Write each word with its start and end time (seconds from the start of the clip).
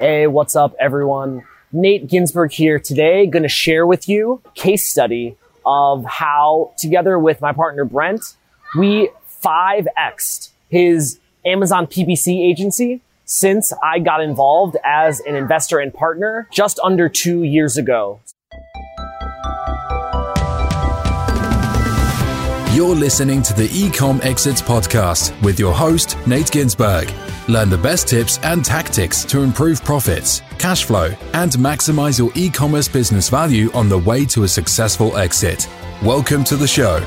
Hey, 0.00 0.26
what's 0.26 0.56
up, 0.56 0.74
everyone? 0.80 1.44
Nate 1.72 2.06
Ginsburg 2.06 2.52
here 2.52 2.78
today, 2.78 3.26
going 3.26 3.42
to 3.42 3.50
share 3.50 3.86
with 3.86 4.08
you 4.08 4.40
case 4.54 4.88
study 4.88 5.36
of 5.66 6.06
how, 6.06 6.72
together 6.78 7.18
with 7.18 7.42
my 7.42 7.52
partner 7.52 7.84
Brent, 7.84 8.22
we 8.78 9.10
5x'd 9.44 10.52
his 10.70 11.20
Amazon 11.44 11.86
PPC 11.86 12.40
agency 12.40 13.02
since 13.26 13.74
I 13.84 13.98
got 13.98 14.22
involved 14.22 14.78
as 14.82 15.20
an 15.20 15.36
investor 15.36 15.78
and 15.78 15.92
partner 15.92 16.48
just 16.50 16.80
under 16.82 17.10
two 17.10 17.42
years 17.42 17.76
ago. 17.76 18.20
You're 22.72 22.96
listening 22.96 23.42
to 23.42 23.52
the 23.52 23.68
Ecom 23.68 24.24
Exits 24.24 24.62
podcast 24.62 25.38
with 25.42 25.60
your 25.60 25.74
host, 25.74 26.16
Nate 26.26 26.50
Ginsburg. 26.50 27.12
Learn 27.50 27.68
the 27.68 27.78
best 27.78 28.06
tips 28.06 28.38
and 28.44 28.64
tactics 28.64 29.24
to 29.24 29.40
improve 29.40 29.82
profits, 29.84 30.40
cash 30.56 30.84
flow, 30.84 31.12
and 31.32 31.50
maximize 31.54 32.16
your 32.16 32.30
e 32.36 32.48
commerce 32.48 32.86
business 32.86 33.28
value 33.28 33.72
on 33.72 33.88
the 33.88 33.98
way 33.98 34.24
to 34.26 34.44
a 34.44 34.48
successful 34.48 35.16
exit. 35.16 35.68
Welcome 36.00 36.44
to 36.44 36.54
the 36.54 36.68
show. 36.68 37.04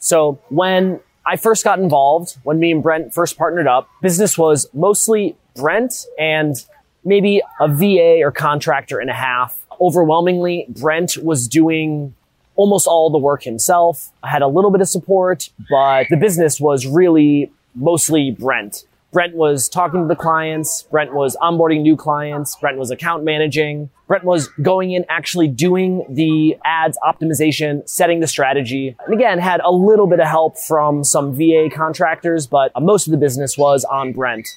So, 0.00 0.40
when 0.48 0.98
I 1.24 1.36
first 1.36 1.62
got 1.62 1.78
involved, 1.78 2.38
when 2.42 2.58
me 2.58 2.72
and 2.72 2.82
Brent 2.82 3.14
first 3.14 3.38
partnered 3.38 3.68
up, 3.68 3.88
business 4.02 4.36
was 4.36 4.66
mostly 4.74 5.36
Brent 5.54 6.06
and 6.18 6.56
maybe 7.04 7.40
a 7.60 7.68
VA 7.68 8.18
or 8.20 8.32
contractor 8.32 8.98
and 8.98 9.10
a 9.10 9.14
half 9.14 9.64
overwhelmingly, 9.80 10.66
Brent 10.68 11.18
was 11.18 11.46
doing 11.46 12.16
almost 12.56 12.86
all 12.86 13.10
the 13.10 13.18
work 13.18 13.42
himself. 13.42 14.10
I 14.22 14.28
had 14.28 14.42
a 14.42 14.48
little 14.48 14.70
bit 14.70 14.80
of 14.80 14.88
support, 14.88 15.50
but 15.70 16.06
the 16.10 16.16
business 16.16 16.60
was 16.60 16.86
really 16.86 17.52
mostly 17.74 18.30
Brent. 18.30 18.84
Brent 19.12 19.36
was 19.36 19.68
talking 19.68 20.02
to 20.02 20.08
the 20.08 20.16
clients. 20.16 20.82
Brent 20.90 21.14
was 21.14 21.36
onboarding 21.36 21.82
new 21.82 21.96
clients. 21.96 22.56
Brent 22.56 22.78
was 22.78 22.90
account 22.90 23.22
managing. 23.22 23.90
Brent 24.08 24.24
was 24.24 24.48
going 24.60 24.90
in 24.90 25.04
actually 25.08 25.46
doing 25.46 26.04
the 26.10 26.56
ads 26.64 26.98
optimization, 27.06 27.88
setting 27.88 28.18
the 28.18 28.26
strategy. 28.26 28.96
And 29.06 29.14
again, 29.14 29.38
had 29.38 29.60
a 29.62 29.70
little 29.70 30.08
bit 30.08 30.18
of 30.18 30.26
help 30.26 30.58
from 30.58 31.04
some 31.04 31.32
VA 31.32 31.68
contractors, 31.72 32.48
but 32.48 32.72
most 32.80 33.06
of 33.06 33.12
the 33.12 33.16
business 33.16 33.56
was 33.56 33.84
on 33.84 34.12
Brent 34.12 34.48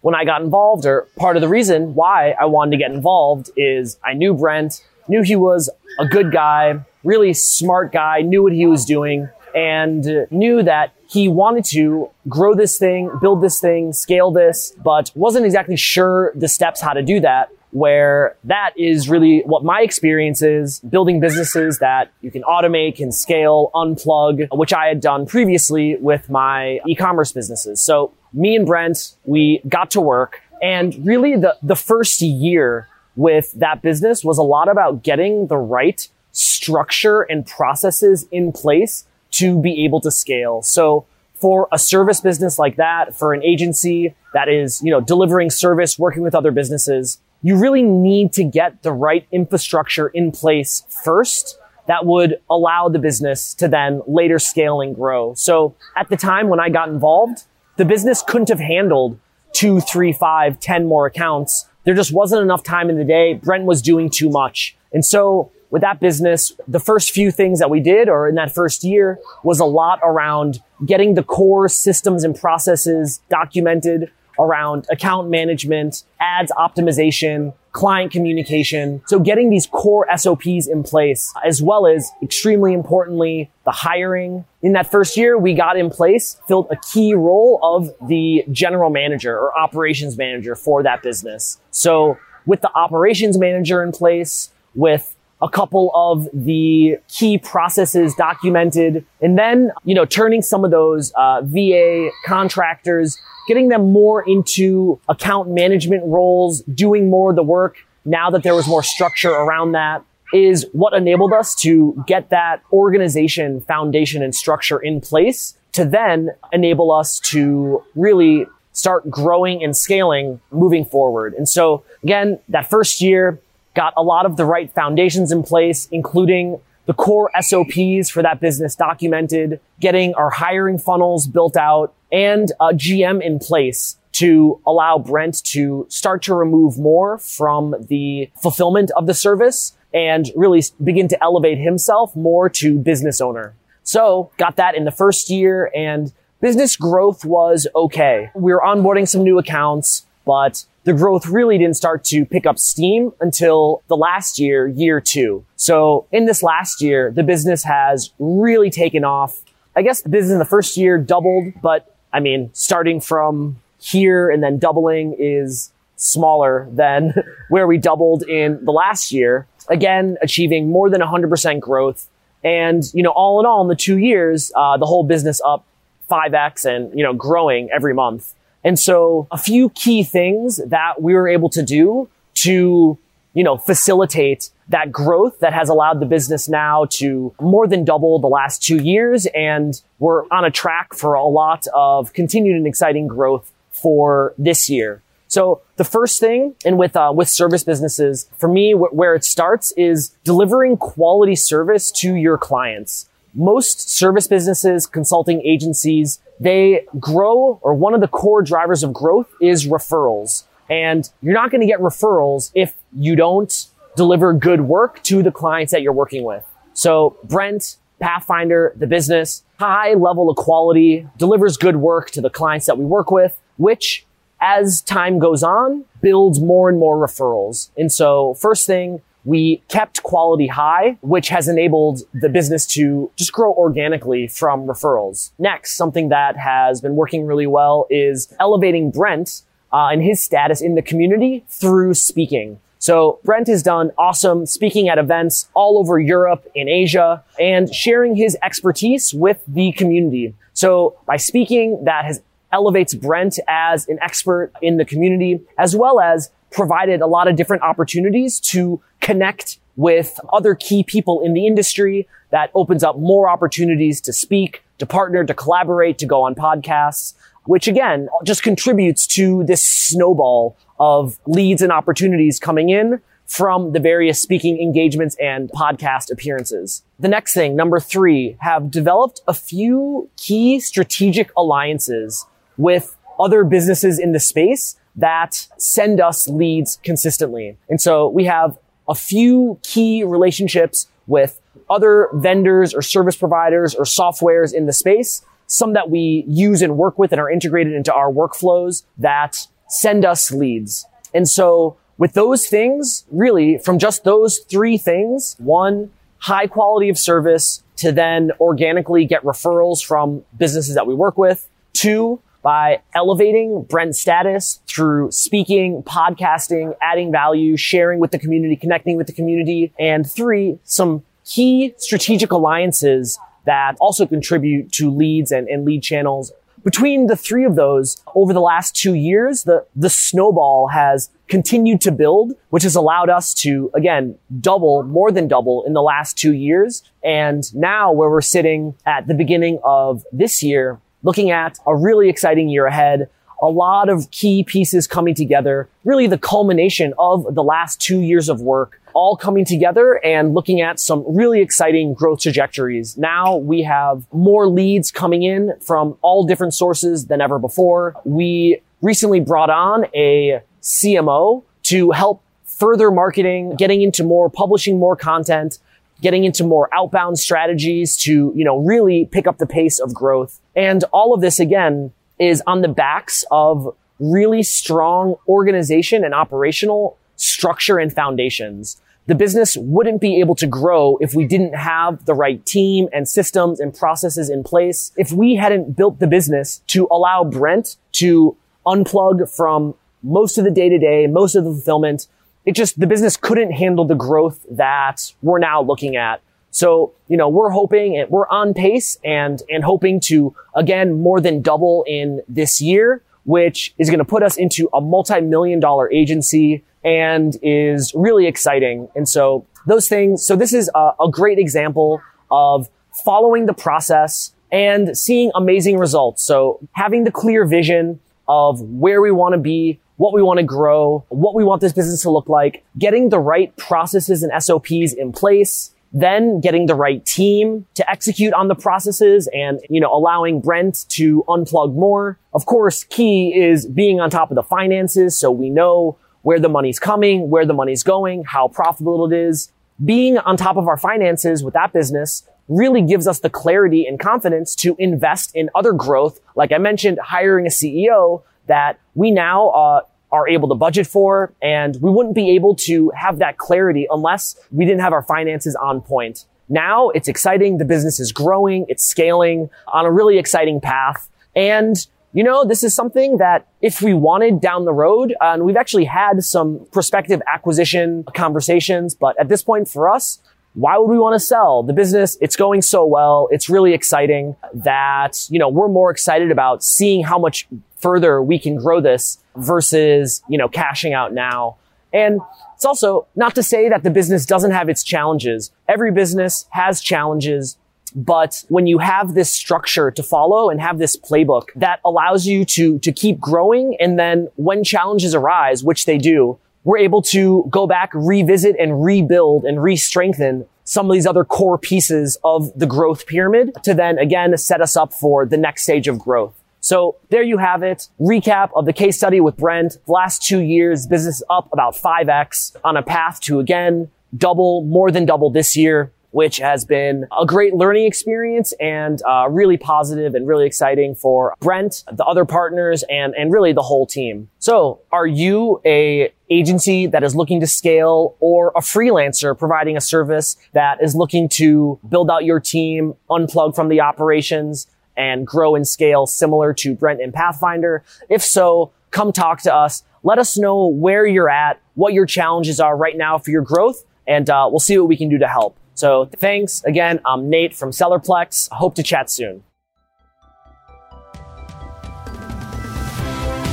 when 0.00 0.14
I 0.14 0.24
got 0.24 0.42
involved, 0.42 0.86
or 0.86 1.06
part 1.16 1.36
of 1.36 1.42
the 1.42 1.48
reason 1.48 1.94
why 1.94 2.30
I 2.32 2.46
wanted 2.46 2.72
to 2.72 2.76
get 2.78 2.90
involved 2.90 3.50
is 3.56 3.98
I 4.04 4.14
knew 4.14 4.34
Brent, 4.34 4.84
knew 5.08 5.22
he 5.22 5.36
was 5.36 5.70
a 5.98 6.06
good 6.06 6.32
guy, 6.32 6.80
really 7.04 7.32
smart 7.34 7.92
guy, 7.92 8.22
knew 8.22 8.42
what 8.42 8.52
he 8.52 8.66
was 8.66 8.84
doing, 8.84 9.28
and 9.54 10.06
uh, 10.06 10.26
knew 10.30 10.62
that 10.62 10.92
he 11.08 11.28
wanted 11.28 11.64
to 11.64 12.10
grow 12.28 12.54
this 12.54 12.78
thing, 12.78 13.10
build 13.20 13.42
this 13.42 13.60
thing, 13.60 13.92
scale 13.92 14.30
this, 14.30 14.72
but 14.82 15.10
wasn't 15.14 15.44
exactly 15.44 15.76
sure 15.76 16.32
the 16.34 16.48
steps 16.48 16.80
how 16.80 16.92
to 16.92 17.02
do 17.02 17.20
that. 17.20 17.50
Where 17.72 18.36
that 18.44 18.72
is 18.76 19.08
really 19.08 19.42
what 19.46 19.62
my 19.62 19.82
experience 19.82 20.42
is 20.42 20.80
building 20.80 21.20
businesses 21.20 21.78
that 21.78 22.10
you 22.20 22.32
can 22.32 22.42
automate, 22.42 22.96
can 22.96 23.12
scale, 23.12 23.70
unplug, 23.74 24.48
which 24.50 24.72
I 24.72 24.86
had 24.86 25.00
done 25.00 25.24
previously 25.24 25.96
with 25.96 26.28
my 26.28 26.80
e-commerce 26.88 27.30
businesses. 27.30 27.80
So 27.80 28.12
me 28.32 28.56
and 28.56 28.66
Brent, 28.66 29.14
we 29.24 29.60
got 29.68 29.92
to 29.92 30.00
work 30.00 30.40
and 30.60 31.06
really 31.06 31.36
the, 31.36 31.56
the 31.62 31.76
first 31.76 32.20
year 32.20 32.88
with 33.16 33.52
that 33.52 33.82
business 33.82 34.24
was 34.24 34.38
a 34.38 34.42
lot 34.42 34.68
about 34.68 35.02
getting 35.02 35.46
the 35.46 35.56
right 35.56 36.08
structure 36.32 37.22
and 37.22 37.46
processes 37.46 38.26
in 38.30 38.52
place 38.52 39.04
to 39.32 39.60
be 39.60 39.84
able 39.84 40.00
to 40.00 40.10
scale. 40.10 40.62
So 40.62 41.06
for 41.34 41.68
a 41.72 41.78
service 41.78 42.20
business 42.20 42.58
like 42.58 42.76
that, 42.76 43.14
for 43.14 43.32
an 43.32 43.42
agency 43.42 44.14
that 44.34 44.48
is, 44.48 44.82
you 44.82 44.90
know, 44.90 45.00
delivering 45.00 45.50
service, 45.50 45.98
working 45.98 46.22
with 46.22 46.34
other 46.34 46.50
businesses, 46.50 47.18
you 47.42 47.56
really 47.56 47.82
need 47.82 48.32
to 48.34 48.44
get 48.44 48.82
the 48.82 48.92
right 48.92 49.26
infrastructure 49.32 50.08
in 50.08 50.30
place 50.30 50.84
first 51.02 51.58
that 51.86 52.04
would 52.04 52.40
allow 52.50 52.88
the 52.88 52.98
business 52.98 53.54
to 53.54 53.66
then 53.66 54.02
later 54.06 54.38
scale 54.38 54.80
and 54.80 54.94
grow. 54.94 55.34
So 55.34 55.74
at 55.96 56.08
the 56.08 56.16
time 56.16 56.48
when 56.48 56.60
I 56.60 56.68
got 56.68 56.88
involved, 56.88 57.44
the 57.76 57.84
business 57.84 58.22
couldn't 58.22 58.50
have 58.50 58.60
handled 58.60 59.18
two, 59.52 59.80
three, 59.80 60.12
five, 60.12 60.60
ten 60.60 60.86
more 60.86 61.06
accounts. 61.06 61.66
There 61.84 61.94
just 61.94 62.12
wasn't 62.12 62.42
enough 62.42 62.62
time 62.62 62.90
in 62.90 62.98
the 62.98 63.04
day. 63.04 63.34
Brent 63.34 63.64
was 63.64 63.80
doing 63.80 64.10
too 64.10 64.28
much. 64.28 64.76
And 64.92 65.04
so 65.04 65.50
with 65.70 65.82
that 65.82 66.00
business, 66.00 66.52
the 66.66 66.80
first 66.80 67.12
few 67.12 67.30
things 67.30 67.58
that 67.60 67.70
we 67.70 67.80
did 67.80 68.08
or 68.08 68.28
in 68.28 68.34
that 68.34 68.52
first 68.54 68.84
year 68.84 69.18
was 69.42 69.60
a 69.60 69.64
lot 69.64 70.00
around 70.02 70.60
getting 70.84 71.14
the 71.14 71.22
core 71.22 71.68
systems 71.68 72.24
and 72.24 72.38
processes 72.38 73.20
documented 73.28 74.10
around 74.38 74.86
account 74.90 75.28
management, 75.28 76.02
ads 76.18 76.50
optimization, 76.52 77.52
client 77.72 78.10
communication. 78.10 79.02
So 79.06 79.20
getting 79.20 79.50
these 79.50 79.66
core 79.66 80.06
SOPs 80.16 80.66
in 80.66 80.82
place, 80.82 81.32
as 81.44 81.62
well 81.62 81.86
as 81.86 82.10
extremely 82.22 82.72
importantly, 82.72 83.50
the 83.64 83.70
hiring. 83.70 84.44
In 84.62 84.72
that 84.72 84.90
first 84.90 85.16
year, 85.16 85.38
we 85.38 85.54
got 85.54 85.76
in 85.76 85.90
place, 85.90 86.40
filled 86.48 86.68
a 86.70 86.76
key 86.76 87.14
role 87.14 87.60
of 87.62 87.94
the 88.08 88.44
general 88.50 88.90
manager 88.90 89.38
or 89.38 89.56
operations 89.56 90.16
manager 90.16 90.56
for 90.56 90.82
that 90.82 91.02
business. 91.02 91.60
So 91.70 92.18
with 92.46 92.62
the 92.62 92.72
operations 92.74 93.38
manager 93.38 93.82
in 93.82 93.92
place, 93.92 94.50
with 94.74 95.14
a 95.42 95.48
couple 95.48 95.90
of 95.94 96.28
the 96.32 96.98
key 97.08 97.38
processes 97.38 98.14
documented, 98.14 99.04
and 99.20 99.38
then, 99.38 99.72
you 99.84 99.94
know, 99.94 100.04
turning 100.04 100.42
some 100.42 100.64
of 100.64 100.70
those 100.70 101.12
uh, 101.16 101.40
VA 101.42 102.10
contractors 102.26 103.18
getting 103.48 103.68
them 103.68 103.92
more 103.92 104.22
into 104.28 105.00
account 105.08 105.48
management 105.48 106.04
roles, 106.04 106.60
doing 106.62 107.10
more 107.10 107.30
of 107.30 107.36
the 107.36 107.42
work 107.42 107.78
now 108.04 108.30
that 108.30 108.42
there 108.42 108.54
was 108.54 108.68
more 108.68 108.82
structure 108.82 109.30
around 109.30 109.72
that 109.72 110.04
is 110.32 110.66
what 110.72 110.92
enabled 110.94 111.32
us 111.32 111.54
to 111.56 112.04
get 112.06 112.30
that 112.30 112.62
organization, 112.72 113.60
foundation, 113.62 114.22
and 114.22 114.34
structure 114.34 114.78
in 114.78 115.00
place 115.00 115.56
to 115.72 115.84
then 115.84 116.30
enable 116.52 116.92
us 116.92 117.18
to 117.18 117.82
really 117.94 118.46
start 118.72 119.08
growing 119.10 119.62
and 119.64 119.76
scaling 119.76 120.40
moving 120.50 120.84
forward. 120.84 121.34
And 121.34 121.48
so 121.48 121.84
again, 122.02 122.38
that 122.48 122.70
first 122.70 123.00
year 123.00 123.40
got 123.80 123.94
a 123.96 124.02
lot 124.02 124.26
of 124.26 124.36
the 124.36 124.44
right 124.44 124.70
foundations 124.74 125.32
in 125.32 125.42
place, 125.42 125.88
including 125.90 126.60
the 126.84 126.92
core 126.92 127.30
SOPs 127.40 128.10
for 128.10 128.20
that 128.22 128.38
business 128.38 128.74
documented, 128.76 129.58
getting 129.80 130.12
our 130.16 130.28
hiring 130.28 130.76
funnels 130.76 131.26
built 131.26 131.56
out, 131.56 131.94
and 132.12 132.52
a 132.60 132.74
GM 132.74 133.22
in 133.22 133.38
place 133.38 133.96
to 134.12 134.60
allow 134.66 134.98
Brent 134.98 135.42
to 135.44 135.86
start 135.88 136.20
to 136.24 136.34
remove 136.34 136.78
more 136.78 137.16
from 137.16 137.74
the 137.88 138.28
fulfillment 138.42 138.90
of 138.98 139.06
the 139.06 139.14
service 139.14 139.72
and 139.94 140.30
really 140.36 140.62
begin 140.84 141.08
to 141.08 141.24
elevate 141.24 141.56
himself 141.56 142.14
more 142.14 142.50
to 142.50 142.78
business 142.78 143.18
owner. 143.22 143.54
So 143.82 144.30
got 144.36 144.56
that 144.56 144.74
in 144.74 144.84
the 144.84 144.90
first 144.90 145.30
year 145.30 145.70
and 145.74 146.12
business 146.42 146.76
growth 146.76 147.24
was 147.24 147.66
okay. 147.74 148.30
We 148.34 148.52
were 148.52 148.60
onboarding 148.60 149.08
some 149.08 149.24
new 149.24 149.38
accounts, 149.38 150.04
but 150.26 150.66
the 150.90 150.96
growth 150.96 151.26
really 151.26 151.56
didn't 151.56 151.76
start 151.76 152.02
to 152.02 152.24
pick 152.24 152.46
up 152.46 152.58
steam 152.58 153.12
until 153.20 153.80
the 153.86 153.96
last 153.96 154.40
year, 154.40 154.66
year 154.66 155.00
two. 155.00 155.44
So 155.54 156.08
in 156.10 156.26
this 156.26 156.42
last 156.42 156.82
year, 156.82 157.12
the 157.12 157.22
business 157.22 157.62
has 157.62 158.10
really 158.18 158.70
taken 158.70 159.04
off. 159.04 159.38
I 159.76 159.82
guess 159.82 160.02
the 160.02 160.08
business 160.08 160.32
in 160.32 160.40
the 160.40 160.44
first 160.44 160.76
year 160.76 160.98
doubled, 160.98 161.52
but 161.62 161.94
I 162.12 162.18
mean, 162.18 162.50
starting 162.54 163.00
from 163.00 163.60
here 163.78 164.30
and 164.30 164.42
then 164.42 164.58
doubling 164.58 165.14
is 165.16 165.70
smaller 165.94 166.66
than 166.72 167.14
where 167.50 167.68
we 167.68 167.78
doubled 167.78 168.24
in 168.24 168.64
the 168.64 168.72
last 168.72 169.12
year. 169.12 169.46
Again, 169.68 170.16
achieving 170.22 170.70
more 170.70 170.90
than 170.90 171.00
100% 171.00 171.60
growth. 171.60 172.08
And, 172.42 172.82
you 172.92 173.04
know, 173.04 173.10
all 173.10 173.38
in 173.38 173.46
all, 173.46 173.62
in 173.62 173.68
the 173.68 173.76
two 173.76 173.98
years, 173.98 174.50
uh, 174.56 174.76
the 174.76 174.86
whole 174.86 175.04
business 175.04 175.40
up 175.46 175.64
5x 176.10 176.64
and, 176.64 176.98
you 176.98 177.04
know, 177.04 177.12
growing 177.12 177.70
every 177.70 177.94
month. 177.94 178.34
And 178.64 178.78
so 178.78 179.26
a 179.30 179.38
few 179.38 179.70
key 179.70 180.02
things 180.02 180.60
that 180.66 181.00
we 181.00 181.14
were 181.14 181.28
able 181.28 181.48
to 181.50 181.62
do 181.62 182.08
to, 182.34 182.98
you 183.34 183.44
know, 183.44 183.56
facilitate 183.56 184.50
that 184.68 184.92
growth 184.92 185.40
that 185.40 185.52
has 185.52 185.68
allowed 185.68 186.00
the 186.00 186.06
business 186.06 186.48
now 186.48 186.86
to 186.90 187.34
more 187.40 187.66
than 187.66 187.84
double 187.84 188.18
the 188.18 188.28
last 188.28 188.62
two 188.62 188.76
years. 188.76 189.26
And 189.34 189.80
we're 189.98 190.26
on 190.28 190.44
a 190.44 190.50
track 190.50 190.94
for 190.94 191.14
a 191.14 191.24
lot 191.24 191.66
of 191.74 192.12
continued 192.12 192.56
and 192.56 192.66
exciting 192.66 193.08
growth 193.08 193.50
for 193.70 194.34
this 194.38 194.70
year. 194.70 195.02
So 195.26 195.62
the 195.76 195.84
first 195.84 196.18
thing, 196.18 196.56
and 196.64 196.76
with 196.76 196.96
uh, 196.96 197.12
with 197.14 197.28
service 197.28 197.62
businesses, 197.62 198.28
for 198.36 198.48
me, 198.48 198.72
wh- 198.72 198.92
where 198.92 199.14
it 199.14 199.24
starts 199.24 199.70
is 199.76 200.08
delivering 200.24 200.76
quality 200.76 201.36
service 201.36 201.92
to 201.92 202.16
your 202.16 202.36
clients. 202.36 203.08
Most 203.34 203.90
service 203.90 204.26
businesses, 204.26 204.86
consulting 204.86 205.40
agencies, 205.42 206.20
they 206.38 206.86
grow, 206.98 207.60
or 207.62 207.74
one 207.74 207.94
of 207.94 208.00
the 208.00 208.08
core 208.08 208.42
drivers 208.42 208.82
of 208.82 208.92
growth 208.92 209.28
is 209.40 209.66
referrals. 209.66 210.44
And 210.68 211.08
you're 211.20 211.34
not 211.34 211.50
going 211.50 211.60
to 211.60 211.66
get 211.66 211.80
referrals 211.80 212.50
if 212.54 212.74
you 212.92 213.16
don't 213.16 213.66
deliver 213.96 214.32
good 214.32 214.62
work 214.62 215.02
to 215.04 215.22
the 215.22 215.30
clients 215.30 215.72
that 215.72 215.82
you're 215.82 215.92
working 215.92 216.22
with. 216.22 216.44
So 216.72 217.16
Brent, 217.24 217.76
Pathfinder, 218.00 218.72
the 218.76 218.86
business, 218.86 219.42
high 219.58 219.94
level 219.94 220.30
of 220.30 220.36
quality, 220.36 221.06
delivers 221.18 221.56
good 221.56 221.76
work 221.76 222.10
to 222.12 222.20
the 222.20 222.30
clients 222.30 222.66
that 222.66 222.78
we 222.78 222.84
work 222.84 223.10
with, 223.10 223.38
which 223.58 224.06
as 224.40 224.80
time 224.80 225.18
goes 225.18 225.42
on, 225.42 225.84
builds 226.00 226.40
more 226.40 226.68
and 226.68 226.78
more 226.78 226.96
referrals. 226.96 227.70
And 227.76 227.92
so 227.92 228.34
first 228.34 228.66
thing, 228.66 229.02
we 229.24 229.62
kept 229.68 230.02
quality 230.02 230.46
high, 230.46 230.98
which 231.02 231.28
has 231.28 231.48
enabled 231.48 232.00
the 232.14 232.28
business 232.28 232.66
to 232.66 233.10
just 233.16 233.32
grow 233.32 233.52
organically 233.52 234.28
from 234.28 234.66
referrals. 234.66 235.32
Next, 235.38 235.76
something 235.76 236.08
that 236.08 236.36
has 236.36 236.80
been 236.80 236.96
working 236.96 237.26
really 237.26 237.46
well 237.46 237.86
is 237.90 238.32
elevating 238.40 238.90
Brent 238.90 239.42
uh, 239.72 239.88
and 239.88 240.02
his 240.02 240.22
status 240.22 240.60
in 240.60 240.74
the 240.74 240.82
community 240.82 241.44
through 241.48 241.94
speaking. 241.94 242.60
So 242.78 243.20
Brent 243.24 243.46
has 243.48 243.62
done 243.62 243.90
awesome 243.98 244.46
speaking 244.46 244.88
at 244.88 244.96
events 244.96 245.50
all 245.52 245.78
over 245.78 245.98
Europe 245.98 246.46
and 246.56 246.66
Asia 246.66 247.22
and 247.38 247.72
sharing 247.74 248.16
his 248.16 248.38
expertise 248.42 249.12
with 249.12 249.42
the 249.46 249.72
community. 249.72 250.34
So 250.54 250.96
by 251.04 251.18
speaking, 251.18 251.84
that 251.84 252.06
has 252.06 252.22
elevates 252.52 252.94
Brent 252.94 253.38
as 253.46 253.86
an 253.88 253.98
expert 254.00 254.50
in 254.62 254.78
the 254.78 254.84
community, 254.84 255.40
as 255.58 255.76
well 255.76 256.00
as 256.00 256.30
provided 256.50 257.00
a 257.00 257.06
lot 257.06 257.28
of 257.28 257.36
different 257.36 257.62
opportunities 257.62 258.40
to 258.40 258.80
connect 259.00 259.58
with 259.76 260.18
other 260.32 260.54
key 260.54 260.82
people 260.82 261.20
in 261.20 261.32
the 261.32 261.46
industry 261.46 262.06
that 262.30 262.50
opens 262.54 262.84
up 262.84 262.98
more 262.98 263.28
opportunities 263.28 264.00
to 264.02 264.12
speak, 264.12 264.62
to 264.78 264.86
partner, 264.86 265.24
to 265.24 265.34
collaborate, 265.34 265.98
to 265.98 266.06
go 266.06 266.22
on 266.22 266.34
podcasts, 266.34 267.14
which 267.44 267.66
again 267.66 268.08
just 268.24 268.42
contributes 268.42 269.06
to 269.06 269.44
this 269.44 269.64
snowball 269.64 270.56
of 270.78 271.18
leads 271.26 271.62
and 271.62 271.72
opportunities 271.72 272.38
coming 272.38 272.68
in 272.68 273.00
from 273.26 273.72
the 273.72 273.78
various 273.78 274.20
speaking 274.20 274.60
engagements 274.60 275.16
and 275.20 275.50
podcast 275.50 276.10
appearances. 276.10 276.82
The 276.98 277.08
next 277.08 277.32
thing, 277.32 277.54
number 277.54 277.78
three, 277.78 278.36
have 278.40 278.70
developed 278.72 279.20
a 279.28 279.34
few 279.34 280.10
key 280.16 280.58
strategic 280.58 281.30
alliances 281.36 282.26
with 282.56 282.96
other 283.20 283.44
businesses 283.44 284.00
in 284.00 284.12
the 284.12 284.18
space 284.18 284.76
that 284.96 285.46
send 285.58 286.00
us 286.00 286.28
leads 286.28 286.80
consistently. 286.82 287.56
And 287.68 287.80
so 287.80 288.08
we 288.08 288.24
have 288.24 288.58
a 288.90 288.94
few 288.94 289.58
key 289.62 290.04
relationships 290.04 290.88
with 291.06 291.40
other 291.70 292.08
vendors 292.12 292.74
or 292.74 292.82
service 292.82 293.16
providers 293.16 293.74
or 293.74 293.84
softwares 293.84 294.52
in 294.52 294.66
the 294.66 294.72
space, 294.72 295.24
some 295.46 295.72
that 295.72 295.88
we 295.88 296.24
use 296.28 296.60
and 296.60 296.76
work 296.76 296.98
with 296.98 297.12
and 297.12 297.20
are 297.20 297.30
integrated 297.30 297.72
into 297.72 297.92
our 297.94 298.10
workflows 298.10 298.82
that 298.98 299.46
send 299.68 300.04
us 300.04 300.30
leads. 300.32 300.84
And 301.14 301.28
so 301.28 301.76
with 301.96 302.12
those 302.14 302.46
things, 302.46 303.04
really 303.10 303.58
from 303.58 303.78
just 303.78 304.04
those 304.04 304.38
three 304.38 304.76
things, 304.76 305.36
one, 305.38 305.90
high 306.18 306.46
quality 306.46 306.88
of 306.88 306.98
service 306.98 307.62
to 307.76 307.92
then 307.92 308.30
organically 308.40 309.04
get 309.06 309.22
referrals 309.22 309.84
from 309.84 310.24
businesses 310.36 310.74
that 310.74 310.86
we 310.86 310.94
work 310.94 311.16
with. 311.16 311.48
Two, 311.72 312.20
by 312.42 312.80
elevating 312.94 313.62
Brent's 313.62 314.00
status 314.00 314.60
through 314.66 315.10
speaking, 315.10 315.82
podcasting, 315.82 316.74
adding 316.80 317.12
value, 317.12 317.56
sharing 317.56 317.98
with 317.98 318.10
the 318.10 318.18
community, 318.18 318.56
connecting 318.56 318.96
with 318.96 319.06
the 319.06 319.12
community. 319.12 319.72
And 319.78 320.10
three, 320.10 320.58
some 320.64 321.04
key 321.24 321.74
strategic 321.76 322.32
alliances 322.32 323.18
that 323.44 323.76
also 323.80 324.06
contribute 324.06 324.72
to 324.72 324.90
leads 324.90 325.32
and, 325.32 325.48
and 325.48 325.64
lead 325.64 325.82
channels. 325.82 326.32
Between 326.62 327.06
the 327.06 327.16
three 327.16 327.46
of 327.46 327.56
those, 327.56 328.02
over 328.14 328.34
the 328.34 328.40
last 328.40 328.76
two 328.76 328.92
years, 328.92 329.44
the, 329.44 329.64
the 329.74 329.88
snowball 329.88 330.68
has 330.68 331.10
continued 331.26 331.80
to 331.80 331.92
build, 331.92 332.34
which 332.50 332.64
has 332.64 332.76
allowed 332.76 333.08
us 333.08 333.32
to, 333.32 333.70
again, 333.74 334.18
double, 334.40 334.82
more 334.82 335.10
than 335.10 335.26
double 335.26 335.64
in 335.64 335.72
the 335.72 335.80
last 335.80 336.18
two 336.18 336.34
years. 336.34 336.82
And 337.02 337.42
now 337.54 337.92
where 337.92 338.10
we're 338.10 338.20
sitting 338.20 338.74
at 338.84 339.06
the 339.06 339.14
beginning 339.14 339.58
of 339.64 340.04
this 340.12 340.42
year, 340.42 340.80
looking 341.02 341.30
at 341.30 341.58
a 341.66 341.74
really 341.74 342.08
exciting 342.08 342.48
year 342.48 342.66
ahead. 342.66 343.08
A 343.42 343.48
lot 343.48 343.88
of 343.88 344.10
key 344.10 344.44
pieces 344.44 344.86
coming 344.86 345.14
together, 345.14 345.66
really 345.84 346.06
the 346.06 346.18
culmination 346.18 346.92
of 346.98 347.34
the 347.34 347.42
last 347.42 347.80
two 347.80 348.00
years 348.00 348.28
of 348.28 348.42
work 348.42 348.80
all 348.92 349.16
coming 349.16 349.44
together 349.44 350.00
and 350.04 350.34
looking 350.34 350.60
at 350.60 350.80
some 350.80 351.04
really 351.06 351.40
exciting 351.40 351.94
growth 351.94 352.20
trajectories. 352.20 352.96
Now 352.96 353.36
we 353.36 353.62
have 353.62 354.04
more 354.12 354.46
leads 354.46 354.90
coming 354.90 355.22
in 355.22 355.52
from 355.60 355.96
all 356.02 356.24
different 356.24 356.54
sources 356.54 357.06
than 357.06 357.20
ever 357.20 357.38
before. 357.38 357.94
We 358.04 358.60
recently 358.82 359.20
brought 359.20 359.50
on 359.50 359.86
a 359.94 360.40
CMO 360.62 361.44
to 361.64 361.90
help 361.92 362.22
further 362.44 362.90
marketing, 362.90 363.56
getting 363.56 363.82
into 363.82 364.04
more, 364.04 364.28
publishing 364.28 364.78
more 364.78 364.96
content, 364.96 365.58
getting 366.00 366.24
into 366.24 366.44
more 366.44 366.68
outbound 366.74 367.18
strategies 367.18 367.96
to, 367.98 368.32
you 368.34 368.44
know, 368.44 368.58
really 368.58 369.06
pick 369.10 369.26
up 369.26 369.38
the 369.38 369.46
pace 369.46 369.78
of 369.78 369.94
growth. 369.94 370.40
And 370.56 370.84
all 370.92 371.14
of 371.14 371.20
this 371.20 371.40
again 371.40 371.92
is 372.18 372.42
on 372.46 372.62
the 372.62 372.68
backs 372.68 373.24
of 373.30 373.74
really 373.98 374.42
strong 374.42 375.16
organization 375.28 376.04
and 376.04 376.14
operational 376.14 376.96
structure 377.16 377.78
and 377.78 377.92
foundations. 377.92 378.80
The 379.06 379.14
business 379.14 379.56
wouldn't 379.56 380.00
be 380.00 380.20
able 380.20 380.34
to 380.36 380.46
grow 380.46 380.96
if 381.00 381.14
we 381.14 381.26
didn't 381.26 381.54
have 381.54 382.04
the 382.04 382.14
right 382.14 382.44
team 382.46 382.88
and 382.92 383.08
systems 383.08 383.58
and 383.58 383.74
processes 383.74 384.30
in 384.30 384.42
place. 384.42 384.92
If 384.96 385.12
we 385.12 385.34
hadn't 385.34 385.76
built 385.76 385.98
the 385.98 386.06
business 386.06 386.62
to 386.68 386.86
allow 386.90 387.24
Brent 387.24 387.76
to 387.92 388.36
unplug 388.66 389.28
from 389.34 389.74
most 390.02 390.38
of 390.38 390.44
the 390.44 390.50
day 390.50 390.68
to 390.68 390.78
day, 390.78 391.06
most 391.06 391.34
of 391.34 391.44
the 391.44 391.50
fulfillment, 391.50 392.06
it 392.50 392.56
just, 392.56 392.80
the 392.80 392.86
business 392.88 393.16
couldn't 393.16 393.52
handle 393.52 393.84
the 393.84 393.94
growth 393.94 394.44
that 394.50 395.14
we're 395.22 395.38
now 395.38 395.62
looking 395.62 395.94
at. 395.94 396.20
So, 396.50 396.92
you 397.06 397.16
know, 397.16 397.28
we're 397.28 397.50
hoping 397.50 397.96
and 397.96 398.10
we're 398.10 398.26
on 398.26 398.54
pace 398.54 398.98
and, 399.04 399.40
and 399.48 399.62
hoping 399.62 400.00
to 400.00 400.34
again 400.56 401.00
more 401.00 401.20
than 401.20 401.42
double 401.42 401.84
in 401.86 402.22
this 402.28 402.60
year, 402.60 403.04
which 403.24 403.72
is 403.78 403.88
going 403.88 404.00
to 404.00 404.04
put 404.04 404.24
us 404.24 404.36
into 404.36 404.68
a 404.74 404.80
multi-million 404.80 405.60
dollar 405.60 405.92
agency 405.92 406.64
and 406.82 407.36
is 407.40 407.92
really 407.94 408.26
exciting. 408.26 408.88
And 408.96 409.08
so 409.08 409.46
those 409.68 409.86
things, 409.88 410.26
so 410.26 410.34
this 410.34 410.52
is 410.52 410.68
a, 410.74 410.90
a 410.98 411.08
great 411.08 411.38
example 411.38 412.02
of 412.32 412.68
following 413.04 413.46
the 413.46 413.54
process 413.54 414.34
and 414.50 414.98
seeing 414.98 415.30
amazing 415.36 415.78
results. 415.78 416.24
So 416.24 416.58
having 416.72 417.04
the 417.04 417.12
clear 417.12 417.44
vision 417.44 418.00
of 418.26 418.60
where 418.60 419.00
we 419.00 419.12
want 419.12 419.34
to 419.34 419.38
be, 419.38 419.78
what 420.00 420.14
we 420.14 420.22
want 420.22 420.38
to 420.38 420.42
grow, 420.42 421.04
what 421.10 421.34
we 421.34 421.44
want 421.44 421.60
this 421.60 421.74
business 421.74 422.00
to 422.00 422.10
look 422.10 422.26
like, 422.26 422.64
getting 422.78 423.10
the 423.10 423.18
right 423.18 423.54
processes 423.58 424.22
and 424.22 424.42
SOPs 424.42 424.94
in 424.94 425.12
place, 425.12 425.74
then 425.92 426.40
getting 426.40 426.64
the 426.64 426.74
right 426.74 427.04
team 427.04 427.66
to 427.74 427.88
execute 427.88 428.32
on 428.32 428.48
the 428.48 428.54
processes 428.54 429.28
and, 429.34 429.60
you 429.68 429.78
know, 429.78 429.94
allowing 429.94 430.40
Brent 430.40 430.86
to 430.88 431.22
unplug 431.28 431.74
more. 431.74 432.18
Of 432.32 432.46
course, 432.46 432.84
key 432.84 433.34
is 433.38 433.66
being 433.66 434.00
on 434.00 434.08
top 434.08 434.30
of 434.30 434.36
the 434.36 434.42
finances 434.42 435.18
so 435.18 435.30
we 435.30 435.50
know 435.50 435.98
where 436.22 436.40
the 436.40 436.48
money's 436.48 436.78
coming, 436.78 437.28
where 437.28 437.44
the 437.44 437.52
money's 437.52 437.82
going, 437.82 438.24
how 438.24 438.48
profitable 438.48 439.04
it 439.04 439.14
is. 439.14 439.52
Being 439.84 440.16
on 440.16 440.38
top 440.38 440.56
of 440.56 440.66
our 440.66 440.78
finances 440.78 441.44
with 441.44 441.52
that 441.52 441.74
business 441.74 442.26
really 442.48 442.80
gives 442.80 443.06
us 443.06 443.18
the 443.20 443.28
clarity 443.28 443.84
and 443.84 444.00
confidence 444.00 444.54
to 444.54 444.76
invest 444.78 445.36
in 445.36 445.50
other 445.54 445.74
growth. 445.74 446.20
Like 446.34 446.52
I 446.52 446.58
mentioned, 446.58 446.98
hiring 447.00 447.44
a 447.44 447.50
CEO 447.50 448.22
that 448.50 448.78
we 448.94 449.10
now 449.10 449.48
uh, 449.48 449.80
are 450.12 450.28
able 450.28 450.48
to 450.48 450.54
budget 450.54 450.86
for. 450.86 451.32
And 451.40 451.76
we 451.80 451.90
wouldn't 451.90 452.14
be 452.14 452.30
able 452.30 452.54
to 452.68 452.90
have 452.94 453.18
that 453.18 453.38
clarity 453.38 453.86
unless 453.90 454.36
we 454.50 454.64
didn't 454.64 454.80
have 454.80 454.92
our 454.92 455.02
finances 455.02 455.56
on 455.56 455.80
point. 455.80 456.26
Now 456.48 456.90
it's 456.90 457.08
exciting. 457.08 457.58
The 457.58 457.64
business 457.64 458.00
is 458.00 458.12
growing. 458.12 458.66
It's 458.68 458.84
scaling 458.84 459.50
on 459.68 459.86
a 459.86 459.92
really 459.92 460.18
exciting 460.18 460.60
path. 460.60 461.08
And 461.34 461.76
you 462.12 462.24
know, 462.24 462.44
this 462.44 462.64
is 462.64 462.74
something 462.74 463.18
that 463.18 463.46
if 463.62 463.82
we 463.82 463.94
wanted 463.94 464.40
down 464.40 464.64
the 464.64 464.72
road, 464.72 465.14
uh, 465.20 465.34
and 465.34 465.44
we've 465.44 465.56
actually 465.56 465.84
had 465.84 466.24
some 466.24 466.66
prospective 466.72 467.22
acquisition 467.32 468.04
conversations, 468.16 468.96
but 468.96 469.14
at 469.20 469.28
this 469.28 469.44
point 469.44 469.68
for 469.68 469.88
us, 469.88 470.18
why 470.54 470.76
would 470.76 470.90
we 470.90 470.98
want 470.98 471.14
to 471.14 471.24
sell 471.24 471.62
the 471.62 471.72
business? 471.72 472.18
It's 472.20 472.34
going 472.34 472.62
so 472.62 472.84
well. 472.84 473.28
It's 473.30 473.48
really 473.48 473.74
exciting 473.74 474.34
that, 474.52 475.24
you 475.30 475.38
know, 475.38 475.48
we're 475.48 475.68
more 475.68 475.92
excited 475.92 476.32
about 476.32 476.64
seeing 476.64 477.04
how 477.04 477.16
much 477.16 477.46
further 477.80 478.22
we 478.22 478.38
can 478.38 478.56
grow 478.56 478.80
this 478.80 479.18
versus, 479.36 480.22
you 480.28 480.38
know, 480.38 480.48
cashing 480.48 480.92
out 480.92 481.12
now. 481.12 481.56
And 481.92 482.20
it's 482.54 482.64
also 482.64 483.06
not 483.16 483.34
to 483.34 483.42
say 483.42 483.68
that 483.68 483.82
the 483.82 483.90
business 483.90 484.26
doesn't 484.26 484.52
have 484.52 484.68
its 484.68 484.84
challenges. 484.84 485.50
Every 485.68 485.90
business 485.90 486.46
has 486.50 486.80
challenges. 486.80 487.56
But 487.94 488.44
when 488.48 488.68
you 488.68 488.78
have 488.78 489.14
this 489.14 489.32
structure 489.32 489.90
to 489.90 490.02
follow 490.02 490.50
and 490.50 490.60
have 490.60 490.78
this 490.78 490.96
playbook 490.96 491.48
that 491.56 491.80
allows 491.84 492.26
you 492.26 492.44
to, 492.44 492.78
to 492.78 492.92
keep 492.92 493.18
growing. 493.18 493.76
And 493.80 493.98
then 493.98 494.28
when 494.36 494.62
challenges 494.62 495.14
arise, 495.14 495.64
which 495.64 495.86
they 495.86 495.98
do, 495.98 496.38
we're 496.62 496.78
able 496.78 497.02
to 497.02 497.46
go 497.50 497.66
back, 497.66 497.90
revisit 497.94 498.54
and 498.58 498.84
rebuild 498.84 499.44
and 499.44 499.62
re-strengthen 499.62 500.46
some 500.64 500.88
of 500.88 500.92
these 500.94 501.06
other 501.06 501.24
core 501.24 501.58
pieces 501.58 502.16
of 502.22 502.56
the 502.56 502.66
growth 502.66 503.06
pyramid 503.06 503.52
to 503.64 503.74
then 503.74 503.98
again 503.98 504.36
set 504.36 504.60
us 504.60 504.76
up 504.76 504.92
for 504.92 505.26
the 505.26 505.36
next 505.36 505.64
stage 505.64 505.88
of 505.88 505.98
growth. 505.98 506.39
So 506.60 506.96
there 507.08 507.22
you 507.22 507.38
have 507.38 507.62
it. 507.62 507.88
Recap 508.00 508.50
of 508.54 508.66
the 508.66 508.72
case 508.72 508.96
study 508.96 509.20
with 509.20 509.36
Brent. 509.36 509.78
The 509.86 509.92
last 509.92 510.22
two 510.22 510.40
years, 510.40 510.86
business 510.86 511.22
up 511.30 511.48
about 511.52 511.74
5x 511.74 512.56
on 512.62 512.76
a 512.76 512.82
path 512.82 513.20
to 513.22 513.40
again, 513.40 513.90
double, 514.16 514.62
more 514.64 514.90
than 514.90 515.06
double 515.06 515.30
this 515.30 515.56
year. 515.56 515.92
which 516.12 516.38
has 516.38 516.64
been 516.64 517.06
a 517.18 517.24
great 517.24 517.54
learning 517.54 517.86
experience 517.86 518.52
and 518.60 519.00
uh, 519.02 519.28
really 519.30 519.56
positive 519.56 520.14
and 520.14 520.26
really 520.26 520.46
exciting 520.46 520.94
for 520.94 521.34
Brent, 521.40 521.84
the 521.92 522.04
other 522.04 522.24
partners, 522.24 522.82
and, 522.90 523.14
and 523.16 523.32
really 523.32 523.52
the 523.52 523.62
whole 523.62 523.86
team. 523.86 524.28
So 524.38 524.80
are 524.90 525.06
you 525.06 525.60
a 525.64 526.12
agency 526.28 526.86
that 526.86 527.02
is 527.02 527.14
looking 527.14 527.40
to 527.40 527.46
scale 527.46 528.16
or 528.20 528.52
a 528.56 528.60
freelancer 528.60 529.38
providing 529.38 529.76
a 529.76 529.80
service 529.80 530.36
that 530.52 530.82
is 530.82 530.94
looking 530.94 531.28
to 531.28 531.78
build 531.88 532.10
out 532.10 532.24
your 532.24 532.40
team, 532.40 532.94
unplug 533.08 533.54
from 533.54 533.68
the 533.68 533.80
operations 533.80 534.66
and 535.00 535.26
grow 535.26 535.54
and 535.54 535.66
scale 535.66 536.06
similar 536.06 536.52
to 536.52 536.74
Brent 536.74 537.00
and 537.00 537.12
Pathfinder? 537.12 537.82
If 538.10 538.22
so, 538.22 538.70
come 538.90 539.12
talk 539.12 539.40
to 539.42 539.54
us. 539.54 539.82
Let 540.02 540.18
us 540.18 540.36
know 540.36 540.66
where 540.66 541.06
you're 541.06 541.30
at, 541.30 541.58
what 541.74 541.94
your 541.94 542.04
challenges 542.04 542.60
are 542.60 542.76
right 542.76 542.96
now 542.96 543.16
for 543.16 543.30
your 543.30 543.42
growth, 543.42 543.82
and 544.06 544.28
uh, 544.28 544.46
we'll 544.50 544.60
see 544.60 544.76
what 544.78 544.88
we 544.88 544.96
can 544.96 545.08
do 545.08 545.18
to 545.18 545.26
help. 545.26 545.56
So 545.74 546.04
thanks 546.04 546.62
again. 546.64 547.00
I'm 547.06 547.30
Nate 547.30 547.56
from 547.56 547.70
Sellerplex. 547.70 548.50
Hope 548.52 548.74
to 548.74 548.82
chat 548.82 549.08
soon. 549.08 549.42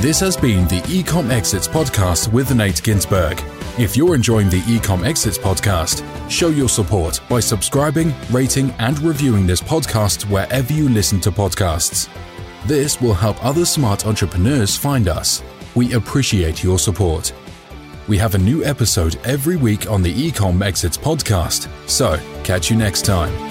This 0.01 0.20
has 0.20 0.36
been 0.36 0.68
the 0.68 0.82
Ecom 0.82 1.32
Exits 1.32 1.68
podcast 1.68 2.32
with 2.32 2.54
Nate 2.54 2.84
Ginsburg. 2.84 3.42
If 3.78 3.96
you're 3.96 4.16
enjoying 4.16 4.50
the 4.50 4.62
Ecom 4.62 5.06
Exits 5.06 5.38
podcast, 5.38 6.04
show 6.32 6.48
your 6.48 6.68
support 6.68 7.22
by 7.30 7.40
subscribing, 7.40 8.12
rating, 8.32 8.72
and 8.80 9.00
reviewing 9.02 9.46
this 9.46 9.62
podcast 9.62 10.28
wherever 10.32 10.74
you 10.74 10.90
listen 10.90 11.20
to 11.22 11.32
podcasts. 11.32 12.10
This 12.66 13.00
will 13.00 13.14
help 13.14 13.44
other 13.46 13.66
smart 13.66 14.08
entrepreneurs 14.08 14.76
find 14.76 15.08
us. 15.08 15.44
We 15.76 15.94
appreciate 15.94 16.64
your 16.64 16.80
support. 16.80 17.32
We 18.08 18.18
have 18.18 18.34
a 18.34 18.40
new 18.40 18.64
episode 18.66 19.20
every 19.24 19.58
week 19.58 19.92
on 19.92 20.02
the 20.02 20.12
Ecom 20.12 20.66
Exits 20.66 20.98
podcast, 20.98 21.70
so 21.88 22.20
catch 22.44 22.72
you 22.72 22.78
next 22.78 23.06
time. 23.06 23.47